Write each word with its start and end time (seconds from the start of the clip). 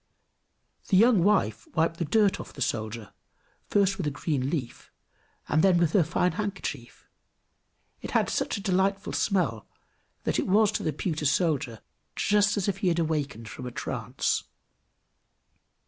The 0.87 0.97
young 0.97 1.23
wife 1.23 1.67
wiped 1.75 1.97
the 1.97 2.05
dirt 2.05 2.39
off 2.39 2.53
the 2.53 2.61
soldier, 2.63 3.13
first 3.67 3.99
with 3.99 4.07
a 4.07 4.09
green 4.09 4.49
leaf, 4.49 4.91
and 5.47 5.61
then 5.63 5.77
with 5.77 5.93
her 5.93 6.03
fine 6.03 6.31
handkerchief 6.31 7.07
it 8.01 8.09
had 8.09 8.27
such 8.27 8.57
a 8.57 8.61
delightful 8.61 9.13
smell, 9.13 9.67
that 10.23 10.39
it 10.39 10.47
was 10.47 10.71
to 10.71 10.81
the 10.81 10.91
pewter 10.91 11.27
soldier 11.27 11.81
just 12.15 12.57
as 12.57 12.67
if 12.67 12.77
he 12.77 12.87
had 12.87 12.97
awaked 12.97 13.47
from 13.47 13.67
a 13.67 13.71
trance. 13.71 14.45